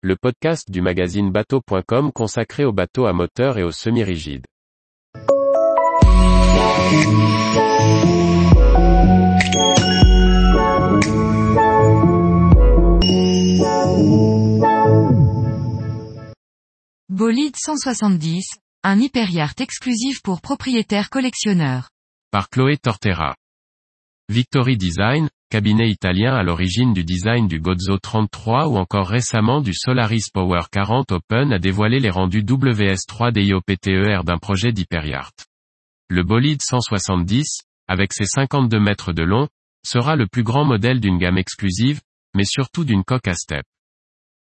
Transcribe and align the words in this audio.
le 0.00 0.14
podcast 0.14 0.70
du 0.70 0.80
magazine 0.80 1.32
bateau.com 1.32 2.12
consacré 2.12 2.64
aux 2.64 2.72
bateaux 2.72 3.06
à 3.06 3.12
moteur 3.12 3.58
et 3.58 3.64
aux 3.64 3.72
semi-rigides. 3.72 4.46
Bolide 17.08 17.56
170, 17.56 18.44
un 18.84 19.00
hyperyacht 19.00 19.60
exclusif 19.60 20.22
pour 20.22 20.40
propriétaires 20.40 21.10
collectionneurs. 21.10 21.90
Par 22.30 22.50
Chloé 22.50 22.76
Tortera. 22.76 23.34
Victory 24.28 24.76
Design, 24.76 25.28
cabinet 25.48 25.88
italien 25.88 26.34
à 26.34 26.42
l'origine 26.42 26.92
du 26.92 27.04
design 27.04 27.48
du 27.48 27.58
Gozzo 27.58 27.98
33 27.98 28.68
ou 28.68 28.76
encore 28.76 29.08
récemment 29.08 29.62
du 29.62 29.72
Solaris 29.72 30.24
Power 30.32 30.62
40 30.70 31.12
Open 31.12 31.52
a 31.52 31.58
dévoilé 31.58 32.00
les 32.00 32.10
rendus 32.10 32.42
WS3 32.42 33.32
DIOPTER 33.32 34.20
d'un 34.24 34.36
projet 34.36 34.72
d'hyperyacht. 34.72 35.46
Le 36.08 36.22
bolide 36.22 36.60
170, 36.62 37.62
avec 37.88 38.12
ses 38.12 38.26
52 38.26 38.78
mètres 38.78 39.12
de 39.12 39.22
long, 39.22 39.48
sera 39.86 40.16
le 40.16 40.26
plus 40.26 40.42
grand 40.42 40.66
modèle 40.66 41.00
d'une 41.00 41.18
gamme 41.18 41.38
exclusive, 41.38 42.00
mais 42.34 42.44
surtout 42.44 42.84
d'une 42.84 43.04
coque 43.04 43.28
à 43.28 43.34
step. 43.34 43.64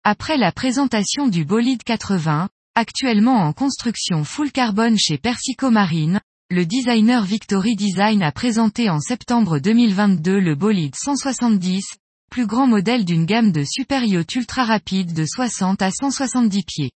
Après 0.03 0.37
la 0.37 0.51
présentation 0.51 1.29
du 1.29 1.45
bolide 1.45 1.85
80, 1.85 2.49
actuellement 2.75 3.43
en 3.43 3.53
construction 3.53 4.25
full 4.25 4.51
carbone 4.51 4.99
chez 4.99 5.19
Persico 5.19 5.71
Marine, 5.71 6.21
le 6.49 6.65
designer 6.65 7.25
Victory 7.25 7.75
Design 7.75 8.23
a 8.23 8.31
présenté 8.31 8.89
en 8.89 9.01
septembre 9.01 9.59
2022 9.59 10.39
le 10.39 10.55
bolide 10.55 10.95
170, 10.95 11.85
plus 12.31 12.47
grand 12.47 12.69
modèle 12.69 13.05
d'une 13.05 13.27
gamme 13.27 13.51
de 13.51 13.65
super 13.65 14.05
yachts 14.05 14.37
ultra 14.37 14.65
rapides 14.65 15.13
de 15.13 15.25
60 15.27 15.83
à 15.83 15.91
170 15.91 16.63
pieds. 16.63 16.91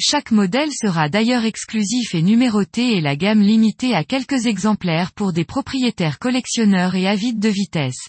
Chaque 0.00 0.32
modèle 0.32 0.72
sera 0.72 1.08
d'ailleurs 1.08 1.44
exclusif 1.44 2.16
et 2.16 2.22
numéroté 2.22 2.96
et 2.96 3.00
la 3.00 3.14
gamme 3.14 3.42
limitée 3.42 3.94
à 3.94 4.02
quelques 4.02 4.46
exemplaires 4.46 5.12
pour 5.12 5.32
des 5.32 5.44
propriétaires 5.44 6.18
collectionneurs 6.18 6.96
et 6.96 7.06
avides 7.06 7.38
de 7.38 7.48
vitesse. 7.48 8.08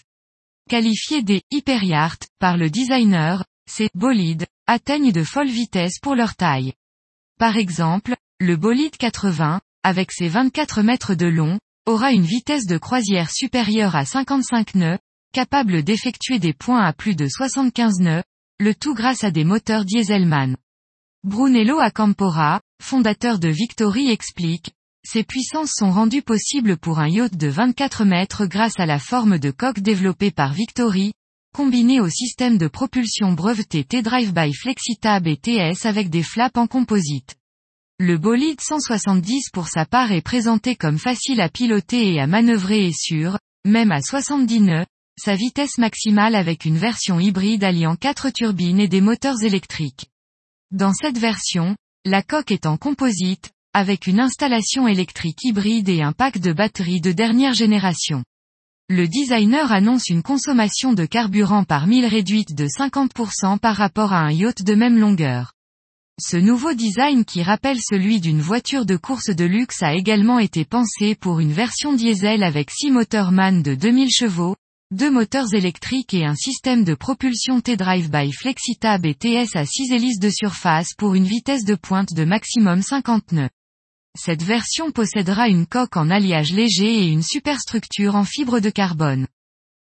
Qualifiés 0.68 1.22
des 1.22 1.42
hyperyachts 1.52 2.26
par 2.40 2.56
le 2.56 2.70
designer, 2.70 3.44
ces 3.70 3.88
bolides 3.94 4.46
atteignent 4.66 5.12
de 5.12 5.22
folles 5.22 5.46
vitesses 5.48 6.00
pour 6.00 6.16
leur 6.16 6.34
taille. 6.34 6.72
Par 7.38 7.56
exemple, 7.56 8.16
le 8.40 8.56
bolide 8.56 8.96
80, 8.96 9.60
avec 9.82 10.12
ses 10.12 10.28
24 10.28 10.82
mètres 10.82 11.14
de 11.14 11.26
long, 11.26 11.58
aura 11.86 12.12
une 12.12 12.24
vitesse 12.24 12.66
de 12.66 12.78
croisière 12.78 13.30
supérieure 13.30 13.96
à 13.96 14.04
55 14.04 14.76
nœuds, 14.76 14.98
capable 15.32 15.82
d'effectuer 15.82 16.38
des 16.38 16.52
points 16.52 16.84
à 16.84 16.92
plus 16.92 17.16
de 17.16 17.26
75 17.26 17.98
nœuds, 18.00 18.22
le 18.60 18.74
tout 18.74 18.94
grâce 18.94 19.24
à 19.24 19.30
des 19.30 19.44
moteurs 19.44 19.84
dieselman. 19.84 20.56
Brunello 21.24 21.80
Acampora, 21.80 22.60
fondateur 22.80 23.38
de 23.38 23.48
Victory 23.48 24.10
explique, 24.10 24.72
ces 25.04 25.24
puissances 25.24 25.72
sont 25.74 25.90
rendues 25.90 26.22
possibles 26.22 26.76
pour 26.76 27.00
un 27.00 27.08
yacht 27.08 27.36
de 27.36 27.48
24 27.48 28.04
mètres 28.04 28.46
grâce 28.46 28.78
à 28.78 28.86
la 28.86 29.00
forme 29.00 29.38
de 29.38 29.50
coque 29.50 29.80
développée 29.80 30.30
par 30.30 30.52
Victory, 30.52 31.12
combinée 31.52 32.00
au 32.00 32.08
système 32.08 32.56
de 32.56 32.68
propulsion 32.68 33.32
breveté 33.32 33.82
T-Drive 33.82 34.32
by 34.32 34.52
Flexitab 34.54 35.26
et 35.26 35.36
TS 35.36 35.86
avec 35.86 36.08
des 36.08 36.22
flaps 36.22 36.56
en 36.56 36.68
composite. 36.68 37.36
Le 38.04 38.18
bolide 38.18 38.60
170 38.60 39.50
pour 39.52 39.68
sa 39.68 39.86
part 39.86 40.10
est 40.10 40.22
présenté 40.22 40.74
comme 40.74 40.98
facile 40.98 41.40
à 41.40 41.48
piloter 41.48 42.12
et 42.12 42.20
à 42.20 42.26
manœuvrer 42.26 42.88
et 42.88 42.92
sûr, 42.92 43.38
même 43.64 43.92
à 43.92 44.02
70 44.02 44.60
nœuds, 44.60 44.86
sa 45.16 45.36
vitesse 45.36 45.78
maximale 45.78 46.34
avec 46.34 46.64
une 46.64 46.78
version 46.78 47.20
hybride 47.20 47.62
alliant 47.62 47.94
4 47.94 48.30
turbines 48.30 48.80
et 48.80 48.88
des 48.88 49.00
moteurs 49.00 49.40
électriques. 49.44 50.06
Dans 50.72 50.92
cette 50.92 51.16
version, 51.16 51.76
la 52.04 52.24
coque 52.24 52.50
est 52.50 52.66
en 52.66 52.76
composite, 52.76 53.52
avec 53.72 54.08
une 54.08 54.18
installation 54.18 54.88
électrique 54.88 55.44
hybride 55.44 55.88
et 55.88 56.02
un 56.02 56.10
pack 56.10 56.38
de 56.38 56.52
batteries 56.52 57.00
de 57.00 57.12
dernière 57.12 57.54
génération. 57.54 58.24
Le 58.88 59.06
designer 59.06 59.70
annonce 59.70 60.08
une 60.08 60.24
consommation 60.24 60.92
de 60.92 61.04
carburant 61.04 61.62
par 61.62 61.86
mille 61.86 62.06
réduite 62.06 62.56
de 62.56 62.66
50% 62.66 63.60
par 63.60 63.76
rapport 63.76 64.12
à 64.12 64.18
un 64.18 64.32
yacht 64.32 64.64
de 64.64 64.74
même 64.74 64.98
longueur. 64.98 65.52
Ce 66.24 66.36
nouveau 66.36 66.72
design 66.72 67.24
qui 67.24 67.42
rappelle 67.42 67.80
celui 67.80 68.20
d'une 68.20 68.40
voiture 68.40 68.86
de 68.86 68.96
course 68.96 69.30
de 69.30 69.44
luxe 69.44 69.82
a 69.82 69.94
également 69.94 70.38
été 70.38 70.64
pensé 70.64 71.16
pour 71.16 71.40
une 71.40 71.52
version 71.52 71.94
diesel 71.94 72.44
avec 72.44 72.70
6 72.70 72.92
moteurs 72.92 73.32
MAN 73.32 73.60
de 73.60 73.74
2000 73.74 74.08
chevaux, 74.08 74.54
deux 74.92 75.10
moteurs 75.10 75.52
électriques 75.52 76.14
et 76.14 76.24
un 76.24 76.36
système 76.36 76.84
de 76.84 76.94
propulsion 76.94 77.60
T-Drive 77.60 78.08
by 78.08 78.30
Flexitab 78.30 79.04
et 79.04 79.16
TS 79.16 79.56
à 79.56 79.66
6 79.66 79.90
hélices 79.92 80.20
de 80.20 80.30
surface 80.30 80.94
pour 80.96 81.16
une 81.16 81.24
vitesse 81.24 81.64
de 81.64 81.74
pointe 81.74 82.14
de 82.14 82.24
maximum 82.24 82.82
50 82.82 83.32
nœuds. 83.32 83.50
Cette 84.16 84.44
version 84.44 84.92
possédera 84.92 85.48
une 85.48 85.66
coque 85.66 85.96
en 85.96 86.08
alliage 86.08 86.52
léger 86.52 87.02
et 87.02 87.08
une 87.08 87.24
superstructure 87.24 88.14
en 88.14 88.24
fibre 88.24 88.60
de 88.60 88.70
carbone. 88.70 89.26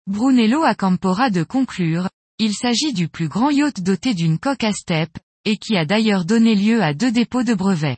Brunello 0.05 0.63
Acampora 0.63 1.29
de 1.29 1.43
conclure, 1.43 2.09
il 2.39 2.53
s'agit 2.53 2.91
du 2.91 3.07
plus 3.07 3.29
grand 3.29 3.51
yacht 3.51 3.79
doté 3.81 4.13
d'une 4.13 4.37
coque 4.37 4.65
à 4.65 4.73
step, 4.73 5.17
et 5.45 5.57
qui 5.57 5.77
a 5.77 5.85
d'ailleurs 5.85 6.25
donné 6.25 6.55
lieu 6.55 6.83
à 6.83 6.93
deux 6.93 7.11
dépôts 7.11 7.43
de 7.43 7.53
brevets. 7.53 7.97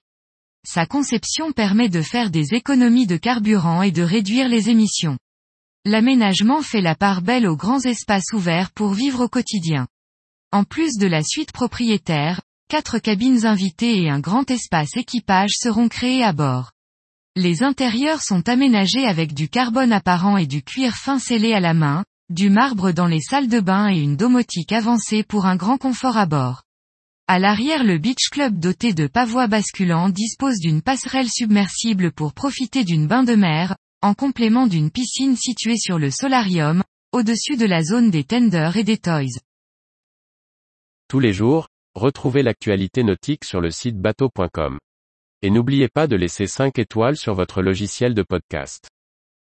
Sa 0.66 0.86
conception 0.86 1.54
permet 1.54 1.90
de 1.90 2.02
faire 2.02 2.30
des 2.30 2.54
économies 2.54 3.08
de 3.08 3.18
carburant 3.18 3.82
et 3.82 3.92
de 3.92 4.04
réduire 4.04 4.50
les 4.50 4.70
émissions. 4.70 5.18
L'aménagement 5.86 6.62
fait 6.62 6.82
la 6.82 6.96
part 6.96 7.22
belle 7.22 7.48
aux 7.48 7.56
grands 7.56 7.80
espaces 7.80 8.34
ouverts 8.34 8.72
pour 8.72 8.94
vivre 8.94 9.24
au 9.24 9.30
quotidien. 9.30 9.88
En 10.52 10.66
plus 10.66 10.98
de 10.98 11.08
la 11.08 11.24
suite 11.24 11.54
propriétaire, 11.54 12.42
quatre 12.68 13.00
cabines 13.00 13.46
invitées 13.46 14.02
et 14.02 14.10
un 14.10 14.20
grand 14.20 14.52
espace 14.52 14.98
équipage 14.98 15.52
seront 15.54 15.88
créés 15.88 16.24
à 16.24 16.34
bord. 16.34 16.72
Les 17.38 17.64
intérieurs 17.64 18.22
sont 18.22 18.50
aménagés 18.50 19.06
avec 19.06 19.34
du 19.34 19.48
carbone 19.48 19.94
apparent 19.94 20.38
et 20.38 20.48
du 20.48 20.64
cuir 20.64 20.96
fin 20.96 21.20
scellé 21.20 21.54
à 21.54 21.62
la 21.62 21.74
main, 21.74 22.04
du 22.30 22.50
marbre 22.50 22.92
dans 22.92 23.08
les 23.08 23.22
salles 23.22 23.48
de 23.48 23.62
bain 23.62 23.88
et 23.90 24.00
une 24.00 24.18
domotique 24.18 24.74
avancée 24.74 25.24
pour 25.24 25.46
un 25.46 25.56
grand 25.56 25.78
confort 25.78 26.18
à 26.18 26.26
bord. 26.26 26.64
À 27.30 27.40
l'arrière 27.40 27.84
le 27.84 27.98
Beach 27.98 28.30
Club 28.32 28.58
doté 28.58 28.94
de 28.94 29.06
pavois 29.06 29.48
basculants 29.48 30.08
dispose 30.08 30.60
d'une 30.60 30.82
passerelle 30.82 31.28
submersible 31.28 32.14
pour 32.14 32.34
profiter 32.34 32.86
d'une 32.86 33.06
bain 33.06 33.24
de 33.24 33.36
mer, 33.36 33.76
en 34.02 34.14
complément 34.14 34.66
d'une 34.66 34.92
piscine 34.92 35.36
située 35.36 35.76
sur 35.76 36.00
le 36.00 36.10
solarium, 36.10 36.84
au-dessus 37.12 37.58
de 37.58 37.66
la 37.66 37.84
zone 37.84 38.12
des 38.12 38.24
tenders 38.24 38.78
et 38.78 38.86
des 38.86 38.98
toys. 38.98 39.42
Tous 41.10 41.20
les 41.20 41.34
jours, 41.34 41.68
retrouvez 41.96 42.44
l'actualité 42.44 43.04
nautique 43.04 43.44
sur 43.44 43.60
le 43.60 43.72
site 43.72 43.98
bateau.com. 43.98 44.80
Et 45.42 45.50
n'oubliez 45.50 45.90
pas 45.90 46.08
de 46.08 46.16
laisser 46.16 46.48
5 46.48 46.80
étoiles 46.80 47.18
sur 47.18 47.34
votre 47.34 47.62
logiciel 47.62 48.14
de 48.14 48.24
podcast. 48.24 48.88